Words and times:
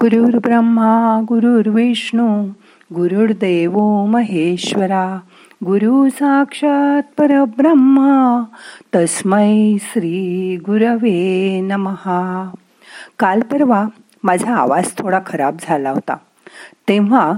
गुरुर् 0.00 0.36
ब्रह्मा 0.36 1.20
गुरुर्विष्णू 1.28 2.44
गुरुर्देव 2.94 4.04
महेश्वरा 4.04 5.20
गुरु 5.64 6.08
साक्षात 6.08 7.02
परब्रह्मा 7.18 8.44
तस्मै 8.94 9.76
श्री 9.80 10.56
गुरवे 10.56 11.60
नमहा. 11.60 12.50
काल 13.18 13.40
परवा 13.40 13.86
माझा 14.24 14.54
आवाज 14.54 14.92
थोडा 14.98 15.20
खराब 15.26 15.56
झाला 15.60 15.90
होता. 15.90 16.16
तेव्हा 16.88 17.32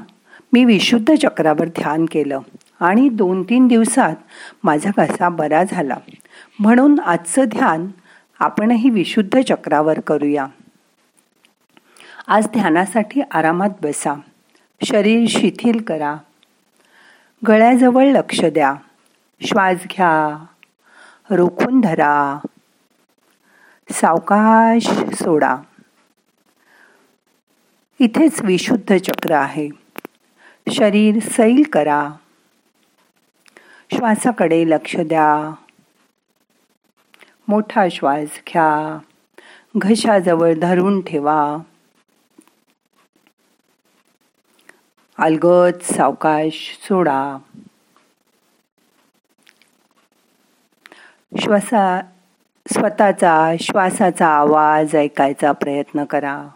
मी 0.53 0.65
विशुद्ध 0.65 1.15
चक्रावर 1.15 1.65
ध्यान 1.65 2.05
केलं 2.05 2.41
आणि 2.81 3.09
दोन 3.09 3.43
तीन 3.43 3.67
दिवसात 3.67 4.17
माझा 4.65 4.91
घसा 4.99 5.29
बरा 5.29 5.63
झाला. 5.71 5.97
म्हणून 6.59 7.01
आजचं 7.01 7.45
ध्यान 7.45 7.87
आपणही 8.39 8.91
विशुद्ध 8.91 9.41
चक्रावर 9.49 10.01
करूया. 10.01 10.47
आज 12.31 12.47
ध्यानासाठी 12.47 13.21
आरामात 13.21 13.71
बसा. 13.83 14.15
शरीर 14.85 15.27
शिथिल 15.29 15.83
करा. 15.83 16.17
गळ्याजवळ 17.49 18.05
लक्ष 18.05 18.41
द्या. 18.41 18.75
श्वास 19.47 19.77
घ्या. 19.83 20.45
रोखून 21.31 21.81
धरा. 21.81 22.39
सावकाश 23.91 24.89
सोडा. 25.15 25.57
इथेच 28.01 28.43
विशुद्ध 28.43 28.97
चक्र 28.97 29.31
आहे. 29.31 29.69
शरीर 30.73 31.19
सैल 31.19 31.63
करा. 31.73 32.11
श्वासाकडे 33.93 34.71
लक्ष 34.71 34.97
द्या. 34.97 35.55
मोठा 37.49 37.89
श्वास 37.89 38.29
घ्या. 38.49 38.99
घशाजवळ 39.77 40.55
धरून 40.55 41.01
ठेवा. 41.01 41.57
अलगद 45.19 45.81
सावकाश 45.83 46.55
सोडा. 46.83 47.39
श्वासा 51.33 52.01
स्वतःचा 52.67 53.55
श्वासाचा 53.61 54.29
आवाज 54.29 54.97
ऐकायचा 54.97 55.53
प्रयत्न 55.53 56.05
करा. 56.05 56.49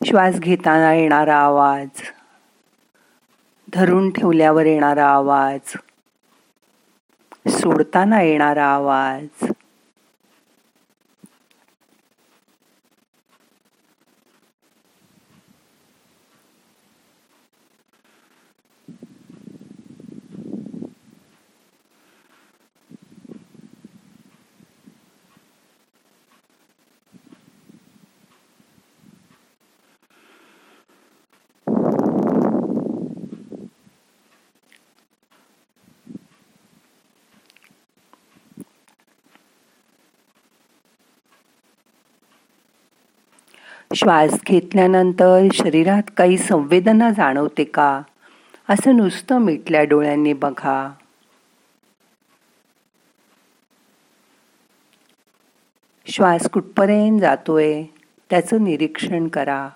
श्वास 0.00 0.38
घेताना 0.40 0.94
येणारा 0.94 1.36
आवाज 1.36 2.02
धरून 3.74 4.10
ठेवल्यावर 4.10 4.66
येणारा 4.66 5.08
आवाज 5.08 5.76
सोडताना 7.48 8.22
येणारा 8.22 8.66
आवाज 8.66 9.50
श्वास 43.94 44.30
घेतल्यानंतर 44.46 45.46
शरीरात 45.52 46.02
काही 46.16 46.38
संवेदना 46.38 47.10
जाणवते 47.10 47.64
का? 47.64 48.02
असं 48.68 48.96
नुसतं 48.96 49.38
मिटल्या 49.38 49.84
डोळ्यांनी 49.84 50.32
बघा. 50.32 50.92
श्वास 56.06 56.48
कुठपर्यंत 56.48 57.20
जातोय? 57.20 57.82
त्याचं 58.30 58.64
निरीक्षण 58.64 59.28
करा. 59.28 59.68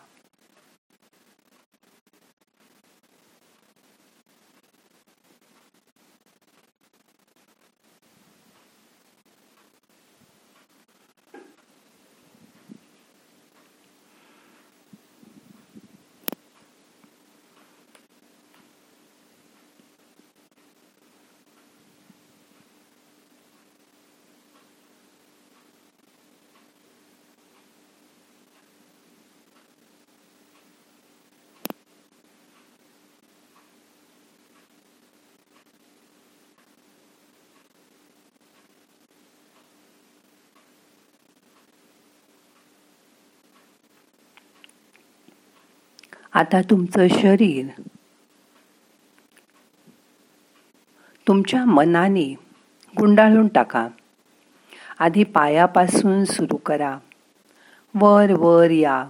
आता 46.36 46.62
तुमचं 46.62 47.08
शरीर. 47.08 47.66
तुमच्या 51.28 51.64
मनाने 51.64 52.34
गुंडाळून 52.98 53.48
टाका. 53.48 53.88
आधी 54.98 55.24
पायापासून 55.24 56.24
सुरू 56.24 56.56
करा. 56.56 56.98
वर 57.94 58.30
वर 58.30 58.70
या. 58.70 59.08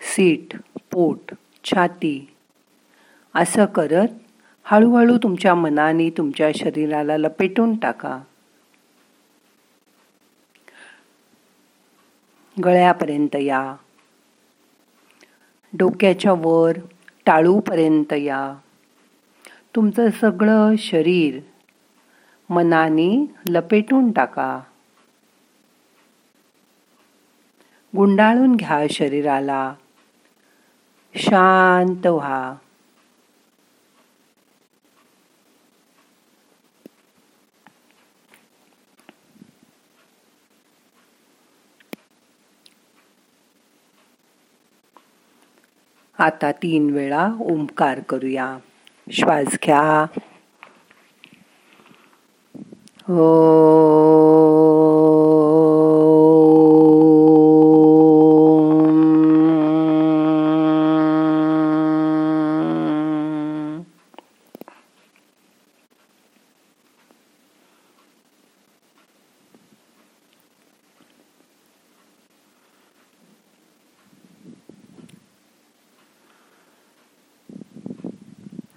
सीट 0.00 0.56
पोट 0.90 1.32
छाती. 1.64 2.34
असं 3.34 3.64
करत 3.64 4.08
हळूहळू 4.64 5.18
तुमच्या 5.18 5.54
मनाने 5.54 6.10
तुमच्या 6.10 6.50
शरीराला 6.54 7.16
लपेटून 7.16 7.76
टाका. 7.76 8.20
गळ्यापर्यंत 12.64 13.36
या. 13.36 13.76
डोक्याच्या 15.72 16.32
वर 16.32 16.72
टाळूपर्यंत 17.26 18.12
या. 18.12 18.54
तुमचं 19.76 20.10
सगळं 20.10 20.76
शरीर 20.78 21.40
मनाने 22.50 23.34
लपेटून 23.48 24.10
टाका. 24.10 24.60
गुंडाळून 27.96 28.56
घ्या 28.56 28.86
शरीराला. 28.90 29.74
शांत 31.14 32.06
व्हा. 32.06 32.54
आता 46.18 46.52
तीन 46.52 46.90
वेळा 46.90 47.28
ओंकार 47.40 48.00
करूया. 48.00 48.58
श्वास 49.12 49.58
घ्या. 49.64 50.06
हो 53.08 53.28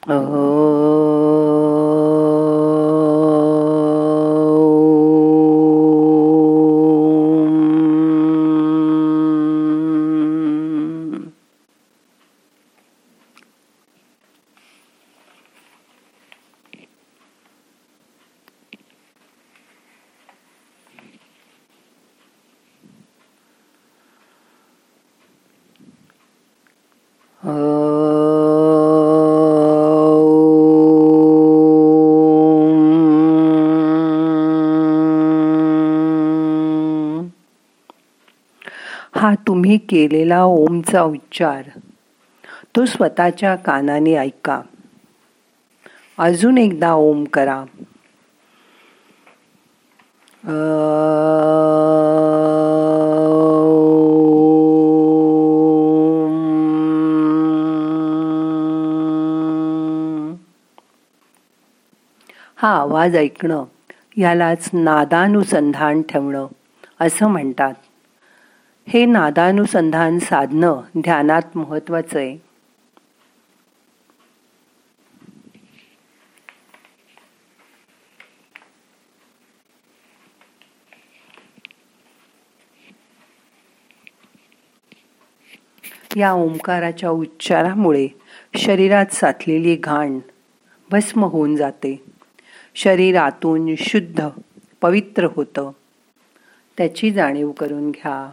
Oh. 0.08 1.01
तुम्ही 39.72 40.08
केलेला 40.08 40.44
ओमचा 40.44 41.02
उच्चार 41.02 41.64
तो 42.76 42.86
स्वतःच्या 42.86 43.56
कानाने 43.56 44.16
ऐका. 44.16 44.62
अजून 46.18 46.58
एकदा 46.58 46.94
ओम 46.94 47.24
करा. 47.24 47.64
हा 62.56 62.70
आवाज 62.70 63.16
ऐकणं 63.16 63.64
यालाच 64.18 64.70
नादानुसंधान 64.74 66.02
ठेवणं 66.02 66.48
असं 67.00 67.28
म्हणतात. 67.28 67.74
हे 68.88 69.06
नादानुसंधान 69.06 70.20
साधणं 70.20 70.82
ध्यानात 70.98 71.58
महत्वाचं 71.58 72.20
आहे. 72.20 72.38
या 86.18 86.32
ओंकाराच्या 86.32 87.10
उच्चारामुळे 87.10 88.08
शरीरात 88.56 89.06
साचलेली 89.14 89.76
घाण 89.76 90.20
भस्म 90.92 91.24
होऊन 91.24 91.56
जाते. 91.56 92.04
शरीरातून 92.76 93.76
शुद्ध 93.78 94.28
पवित्र 94.82 95.28
होतं. 95.36 95.72
त्याची 96.78 97.12
जाणीव 97.12 97.52
करून 97.52 97.92
घ्या. 97.92 98.32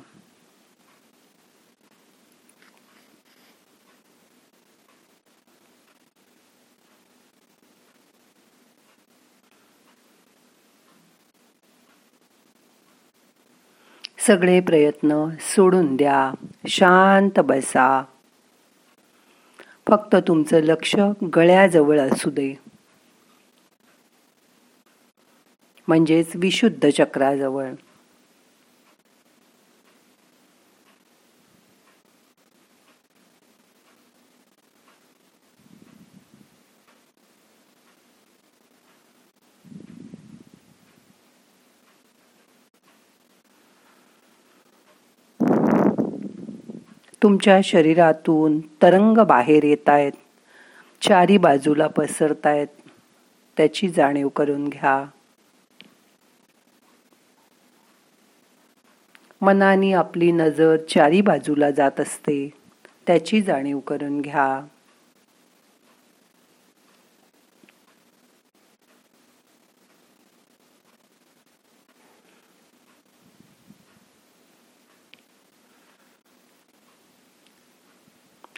सगळे 14.29 14.61
प्रयत्न 14.61 15.27
सोडून 15.41 15.97
द्या. 15.97 16.35
शांत 16.69 17.41
बसा. 17.41 18.05
फक्त 19.89 20.17
तुमचं 20.29 20.61
लक्ष 20.61 20.97
गळ्याजवळ 21.37 22.01
असू 22.01 22.31
दे. 22.31 22.55
म्हणजेच 25.89 26.33
विशुद्ध 26.35 26.89
चक्राजवळ. 26.89 27.71
तुमच्या 47.29 47.61
शरीरातून 47.65 48.61
तरंग 48.61 49.19
बाहेर 49.19 49.65
येत 49.65 49.89
आहेत 49.89 50.13
चारी 51.03 51.39
बाजूला 51.39 51.87
पसरतायत. 51.87 52.67
त्याची 53.57 53.89
जाणीव 53.89 54.29
करून 54.29 54.69
घ्या. 54.69 55.05
मनाने 59.41 59.93
आपली 59.93 60.33
नजर 60.33 60.77
चारी 60.77 61.21
बाजूला 61.21 61.71
जात 61.71 62.01
असते 62.01 62.53
त्याची 63.07 63.43
जाणीव 63.43 63.79
करून 63.79 64.21
घ्या. 64.21 64.65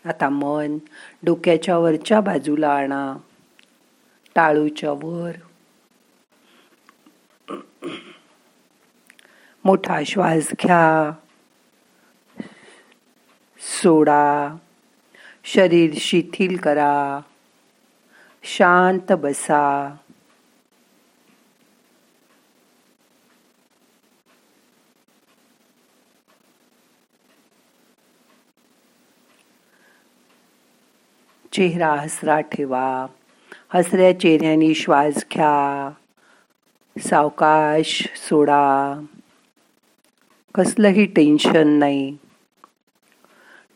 आता 0.04 0.28
मन 0.28 0.78
डोक्याच्या 1.22 1.78
वरच्या 1.78 2.20
बाजूला 2.20 2.68
आणा. 2.68 3.16
टाळूच्या 4.34 4.90
वर. 4.92 5.32
मोठा 9.64 10.00
श्वास 10.06 10.50
घ्या. 10.62 11.12
सोडा. 13.82 14.48
शरीर 15.44 15.90
शिथिल 15.96 16.56
करा. 16.56 17.20
शांत 18.42 19.12
बसा. 19.12 19.96
चेहरा 31.52 31.92
हसरा 31.92 32.40
ठेवा. 32.40 33.06
हसऱ्या 33.74 34.20
चेहऱ्याने 34.20 34.74
श्वास 34.74 35.24
घ्या. 35.34 35.90
सावकाश 37.00 38.08
सोडा. 38.16 39.00
कसलंही 40.54 41.04
टेन्शन 41.06 41.68
नाही. 41.68 42.16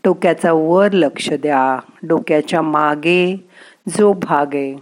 डोक्याचा 0.05 0.53
वर 0.53 0.93
लक्ष 0.93 1.31
द्या. 1.33 1.79
डोक्याच्या 2.03 2.63
मागे 2.63 3.49
जो 3.89 4.13
भाग 4.13 4.55
आहे 4.55 4.77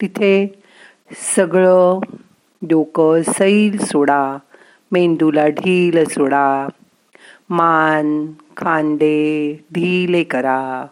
तिथे 0.00 0.62
सगळं 1.36 2.00
डोकं 2.62 3.22
सैल 3.22 3.84
सोडा. 3.84 4.36
मेंदूला 4.92 5.48
ढील 5.48 6.04
सोडा. 6.04 6.68
मान 7.50 8.26
खांदे 8.56 9.52
ढीले 9.74 10.24
करा. 10.24 10.86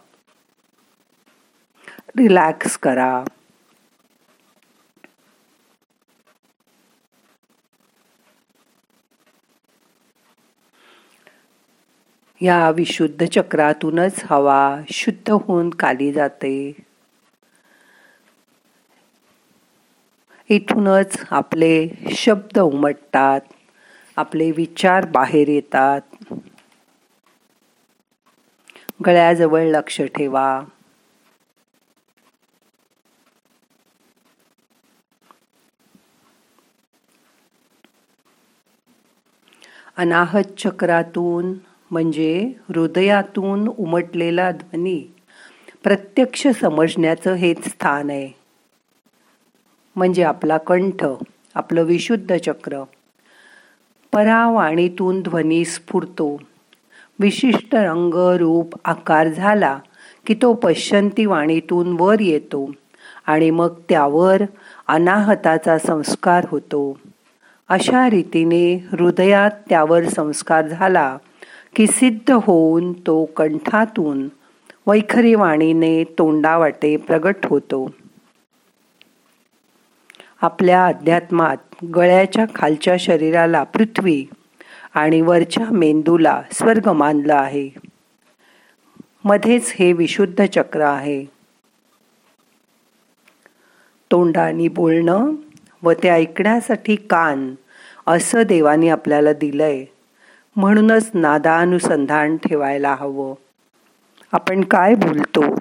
रिलॅक्स 2.17 2.77
करा. 2.77 3.23
या 12.41 12.69
विशुद्ध 12.69 13.25
चक्रातूनच 13.25 14.23
हवा 14.23 14.81
शुद्ध 14.91 15.29
होऊन 15.29 15.69
काली 15.69 16.11
जाते. 16.11 16.75
इथूनच 20.49 21.17
आपले 21.31 21.89
शब्द 22.11 22.59
उमटतात 22.59 23.41
आपले 24.15 24.51
विचार 24.51 25.05
बाहेर 25.05 25.47
येतात. 25.47 26.01
गळ्याजवळ 29.05 29.61
लक्ष 29.61 30.01
ठेवा. 30.01 30.61
अनाहत 39.97 40.43
चक्रातून 40.57 41.53
म्हणजे 41.91 42.53
हृदयातून 42.69 43.67
उमटलेला 43.67 44.51
ध्वनी 44.51 45.13
प्रत्यक्ष 45.83 46.47
समजण्याचं 46.47 47.33
हेच 47.33 47.67
स्थान 47.67 48.09
आहे. 48.09 48.29
म्हणजे 49.95 50.23
आपला 50.23 50.57
कंठ 50.57 51.05
आपलं 51.55 51.83
विशुद्ध 51.83 52.35
चक्र. 52.37 52.83
परावाणीतून 54.13 55.21
ध्वनी 55.21 55.65
स्फुरतो. 55.65 56.41
विशिष्ट 57.19 57.75
रंग 57.75 58.13
रूप 58.13 58.75
आकार 58.85 59.27
झाला 59.27 59.79
की 60.25 60.33
तो 60.33 60.53
पश्चंती 60.53 61.25
वाणीतून 61.25 61.97
वर 61.99 62.19
येतो 62.19 62.71
आणि 63.25 63.49
मग 63.49 63.73
त्यावर 63.89 64.41
अनाहताचा 64.87 65.77
संस्कार 65.77 66.45
होतो. 66.49 66.97
अशा 67.69 68.09
रीतीने 68.09 68.87
हृदयात 68.91 69.51
त्यावर 69.69 70.03
संस्कार 70.03 70.67
झाला 70.67 71.17
की 71.75 71.87
सिद्ध 71.87 72.31
होऊन 72.31 72.93
तो 72.93 73.25
कंठातून 73.25 74.27
वैखरी 74.87 75.35
वाणीने 75.35 76.03
तोंडावाटे 76.03 76.97
प्रगट 76.97 77.35
होतो. 77.45 77.91
आपल्या 80.41 80.87
अध्यात्मात 80.87 81.85
गळ्याच्या 81.95 82.45
खालच्या 82.55 82.97
शरीराला 82.99 83.63
पृथ्वी 83.63 84.25
आणि 84.93 85.21
वरच्या 85.21 85.65
मेंदूला 85.71 86.41
स्वर्ग 86.51 86.87
मानलं 86.87 87.35
आहे. 87.35 87.69
मध्येच 89.23 89.73
हे 89.79 89.93
विशुद्ध 89.93 90.45
चक्र 90.45 90.81
आहे. 90.81 91.25
तोंडानी 94.11 94.67
बोलणं 94.67 95.31
व 95.83 95.93
ते 96.03 96.09
ऐकण्यासाठी 96.09 96.95
कान 96.95 97.55
असं 98.07 98.41
देवाने 98.41 98.89
आपल्याला 98.89 99.33
दिलंय. 99.33 99.85
म्हणूनच 100.55 101.11
नादानुसंधान 101.13 102.37
ठेवायला 102.37 102.95
हवं. 102.99 103.33
आपण 104.31 104.63
काय 104.63 104.95
बोलतो 104.95 105.55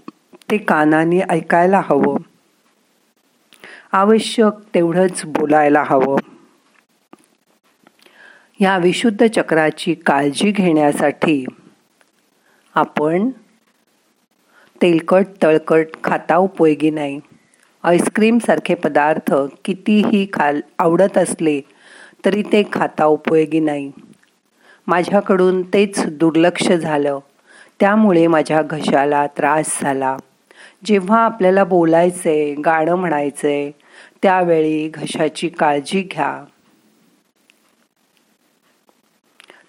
ते 0.50 0.56
कानाने 0.58 1.20
ऐकायला 1.20 1.82
हवं. 1.85 2.16
आवश्यक 3.92 4.75
तेवढंच 4.75 5.23
बोलायला 5.25 5.85
हवं. 5.87 6.16
या 8.61 8.78
विशुद्ध 8.78 9.26
चक्राची 9.26 9.94
काळजी 9.94 10.50
घेण्यासाठी 10.50 11.44
आपण 12.75 13.30
तेलकट 14.82 15.26
तळकट 15.42 15.87
खाता 16.04 16.37
उपयोगी 16.37 16.90
नाही. 16.90 17.20
आईस्क्रीमसारखे 17.87 18.75
पदार्थ 18.75 19.35
कितीही 19.64 20.26
खाल 20.33 20.61
आवडत 20.78 21.19
असले 21.19 21.61
तरी 22.25 22.43
ते 22.43 22.62
खाता 22.73 23.05
उपयोगी 23.05 23.61
नाही. 23.61 23.93
माझ्याकडून 24.87 25.62
तेच 25.62 26.07
दुर्लक्ष 26.07 26.73
झालं. 26.73 27.19
त्यामुळे 27.81 28.26
माझ्या 28.26 28.62
घशाला 28.62 29.26
त्रास 29.26 29.78
झाला. 29.83 30.16
जेव्हा 30.85 31.25
आपल्याला 31.25 31.64
बोलायचंय 31.64 32.55
गाणं 32.55 32.95
म्हणायचंय 32.95 33.71
त्यावेळी 34.23 34.88
घशाची 34.88 35.49
काळजी 35.49 36.02
घ्या. 36.02 36.45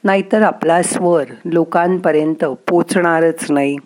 नाहीतर 0.03 0.41
आपला 0.41 0.81
स्वर 0.83 1.23
लोकांपर्यंत 1.45 2.45
पोचणारच 2.45 3.51
नाही. 3.51 3.77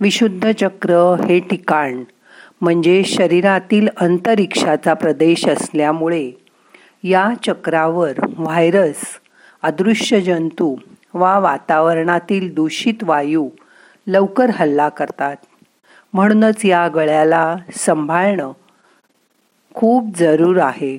विशुद्ध 0.00 0.50
चक्र 0.52 1.16
हे 1.28 1.40
ठिकाण 1.40 2.04
म्हणजे 2.60 3.04
शरीरातील 3.04 3.88
अंतरिक्षाचा 3.96 4.94
प्रदेश 4.94 5.48
असल्यामुळे 5.48 6.30
या 7.04 7.30
चक्रावर 7.46 8.12
व्हायरस 8.38 9.00
अदृश्य 9.62 10.20
जंतू 10.20 10.76
वा 11.14 11.38
वातावरणातील 11.38 12.54
दूषित 12.54 12.94
वायू 13.02 13.48
लवकर 14.06 14.50
हल्ला 14.50 14.88
करतात. 14.88 15.36
म्हणूनच 16.12 16.64
या 16.64 16.88
गळ्याला 16.88 17.56
सांभाळणं 17.74 18.52
खूप 19.74 20.16
जरूर 20.16 20.58
आहे. 20.58 20.98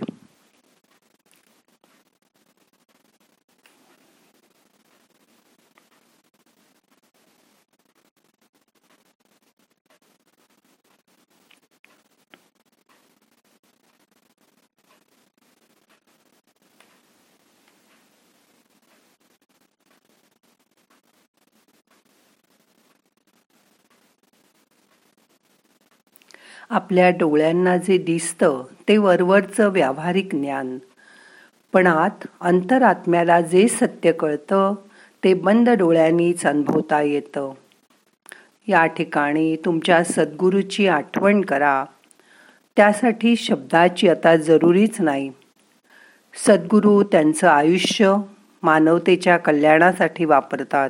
आपल्या 26.72 27.10
डोळ्यांना 27.10 27.78
जे 27.78 27.98
दिसतं 27.98 28.64
ते 28.88 28.98
वरवरचं 28.98 29.70
व्यावहारिक 29.70 30.36
ज्ञान. 30.36 30.78
पण 31.74 31.88
आत 31.88 32.28
अंतरात्म्याला 32.42 33.42
जे 33.42 33.68
सत्य 33.68 34.12
कळतं 34.12 34.74
ते 35.24 35.34
बंद 35.34 35.70
डोळ्यांनीच 35.70 36.46
अनुभवता 36.46 37.02
येतं. 37.02 37.52
या 38.68 38.86
ठिकाणी 38.86 39.56
तुमच्या 39.56 40.04
सद्गुरूची 40.04 40.88
आठवण 40.88 41.42
करा. 41.42 41.86
त्यासाठी 42.76 43.36
शब्दाची 43.36 44.10
आता 44.10 44.36
जरुरीच 44.36 45.02
नाही. 45.02 45.32
सद्गुरू 46.48 47.04
त्यांचं 47.04 47.48
आयुष्य 47.48 48.16
मानवतेच्या 48.64 49.38
कल्याणासाठी 49.38 50.26
वापरतात. 50.26 50.90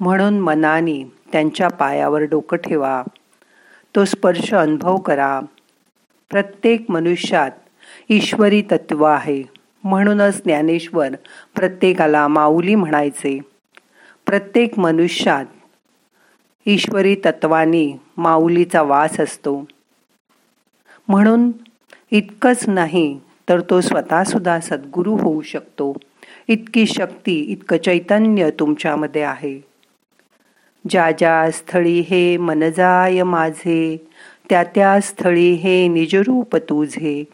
म्हणून 0.00 0.40
मनाने 0.40 1.12
त्यांच्या 1.32 1.68
पायावर 1.68 2.22
डोकं 2.22 2.56
ठेवा. 2.56 3.02
तो 3.96 4.04
स्पर्श 4.04 4.54
अनुभव 4.54 4.96
करा. 4.96 5.40
प्रत्येक 6.30 6.90
मनुष्यात 6.90 7.50
ईश्वरी 8.08 8.62
तत्व 8.62 9.04
आहे. 9.04 9.42
म्हणूनच 9.84 10.42
ज्ञानेश्वर 10.44 11.08
प्रत्येकाला 11.54 12.28
माऊली 12.28 12.74
म्हणायचे. 12.74 13.40
प्रत्येक 14.26 14.78
मनुष्यात 14.78 15.44
ईश्वरी 16.66 17.14
तत्वाने 17.14 18.00
माऊलीचा 18.16 18.82
वास 18.82 19.20
असतो. 19.20 19.68
म्हणून 21.08 21.50
इतकंच 22.10 22.68
नाही 22.68 23.20
तर 23.48 23.60
तो 23.60 23.80
स्वतःसुद्धा 23.80 24.60
सद्गुरू 24.60 25.16
होऊ 25.16 25.42
शकतो. 25.42 25.96
इतकी 26.48 26.86
शक्ती 26.86 27.40
इतकं 27.40 27.78
चैतन्य 27.78 28.50
तुमच्यामध्ये 28.50 29.22
आहे. 29.22 29.71
ज्या 30.88 31.10
ज्या 31.10 31.50
स्थळी 31.50 32.00
हे 32.00 32.36
मनजाय 32.36 33.22
माझे 33.22 34.06
त्या 34.50 34.64
त्या 34.64 35.00
स्थळी 35.00 35.52
हे 35.52 35.88
निजरूप 35.88 36.56
तुझे. 36.56 37.24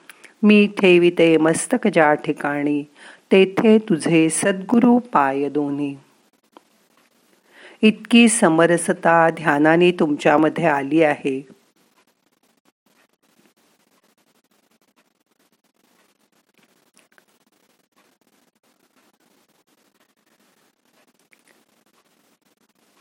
मी 0.42 0.68
ठेविते 0.78 1.36
मस्तक 1.36 1.88
ज्या 1.88 2.14
ठिकाणी 2.14 2.82
तेथे 3.32 3.78
तुझे 3.78 4.28
सद्गुरु 4.30 4.98
पाय 4.98 5.48
दोन्ही. 5.48 5.96
इतकी 7.82 8.28
समरसता 8.28 9.30
ध्यानाने 9.30 9.90
तुमच्यामध्ये 9.90 10.66
आली 10.66 11.02
आहे. 11.02 11.57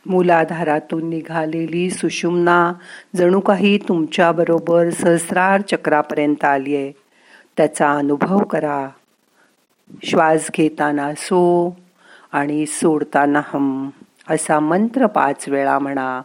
मूलाधारातून 0.07 1.09
निघालेली 1.09 1.89
सुषुम्ना 1.89 2.73
जणू 3.15 3.39
काही 3.39 3.77
तुमच्याबरोबर 3.77 4.89
सहस्रार 4.89 5.61
चक्रापर्यंत 5.61 6.45
आली 6.45 6.75
आहे. 6.75 6.91
त्याचा 7.57 7.93
अनुभव 7.93 8.37
करा. 8.37 8.89
श्वास 10.03 10.49
घेताना 10.57 11.13
सो 11.17 11.75
आणि 12.31 12.65
सोडताना 12.65 13.41
हम 13.53 13.89
असा 14.29 14.59
मंत्र 14.59 15.05
पाच 15.05 15.49
वेळा 15.49 15.79
म्हणा. 15.79 16.21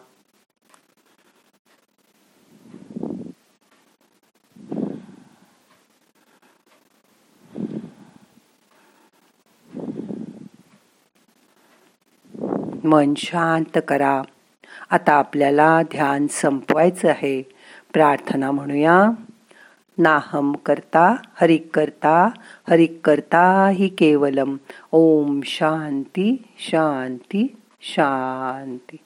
मन 12.84 13.14
शांत 13.16 13.78
करा. 13.88 14.22
आता 14.90 15.12
आपल्याला 15.12 15.82
ध्यान 15.82 16.26
संपवायचं 16.30 17.08
आहे. 17.08 17.42
प्रार्थना 17.92 18.50
म्हणूया. 18.50 19.10
नाहम 19.98 20.52
करता 20.52 21.16
हरिक 21.40 21.70
करता 21.74 22.28
हरिक 22.70 23.00
करता 23.04 23.68
ही 23.68 23.88
केवलम. 23.88 24.56
ओम 24.92 25.40
शांती 25.44 26.42
शांती 26.58 27.56
शांती. 27.82 28.96